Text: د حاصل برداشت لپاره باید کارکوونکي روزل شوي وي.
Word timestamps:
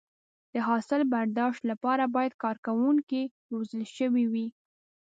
د 0.53 0.55
حاصل 0.67 1.01
برداشت 1.13 1.61
لپاره 1.71 2.03
باید 2.15 2.33
کارکوونکي 2.43 3.21
روزل 3.53 3.83
شوي 3.97 4.25
وي. 4.33 4.47